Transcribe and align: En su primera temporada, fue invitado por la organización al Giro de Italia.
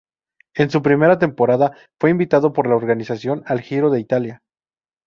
En 0.55 0.71
su 0.71 0.81
primera 0.81 1.19
temporada, 1.19 1.77
fue 1.99 2.09
invitado 2.09 2.53
por 2.53 2.65
la 2.65 2.75
organización 2.75 3.43
al 3.45 3.61
Giro 3.61 3.91
de 3.91 3.99
Italia. 3.99 4.41